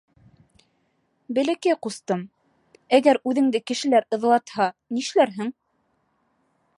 [1.37, 2.23] —Бәләкәй ҡустым,
[2.99, 5.55] әгәр үҙеңде кешеләр ыҙалатһа, нишләрһең?